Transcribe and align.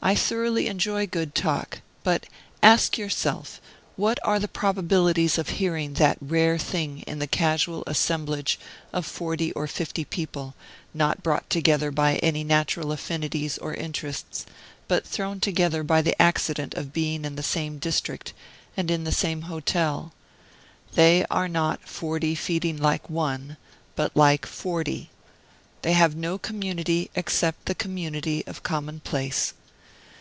I 0.00 0.14
thoroughly 0.14 0.68
enjoy 0.68 1.06
good 1.08 1.34
talk; 1.34 1.80
but, 2.04 2.24
ask 2.62 2.96
yourself, 2.96 3.60
what 3.96 4.18
are 4.24 4.38
the 4.38 4.46
probabilities 4.48 5.36
of 5.38 5.48
hearing 5.58 5.94
that 5.94 6.16
rare 6.20 6.56
thing 6.56 7.00
in 7.06 7.18
the 7.18 7.26
casual 7.26 7.82
assemblage 7.86 8.58
of 8.92 9.04
forty 9.04 9.52
or 9.52 9.66
fifty 9.66 10.04
people, 10.06 10.54
not 10.94 11.22
brought 11.24 11.50
together 11.50 11.90
by 11.90 12.16
any 12.18 12.42
natural 12.44 12.90
affinities 12.92 13.58
or 13.58 13.74
interests, 13.74 14.46
but 14.86 15.04
thrown 15.04 15.40
together 15.40 15.82
by 15.82 16.00
the 16.00 16.22
accident 16.22 16.72
of 16.74 16.92
being 16.92 17.24
in 17.26 17.34
the 17.34 17.42
same 17.42 17.78
district, 17.78 18.32
and 18.78 18.90
in 18.92 19.02
the 19.04 19.12
same 19.12 19.42
hotel? 19.42 20.12
They 20.94 21.26
are 21.30 21.48
not 21.48 21.86
"forty 21.88 22.34
feeding 22.36 22.76
like 22.78 23.10
one," 23.10 23.56
but 23.96 24.16
like 24.16 24.46
forty. 24.46 25.10
They 25.82 25.92
have 25.94 26.14
no 26.16 26.38
community, 26.38 27.10
except 27.16 27.66
the 27.66 27.74
community 27.74 28.44
of 28.46 28.62
commonplace. 28.62 29.54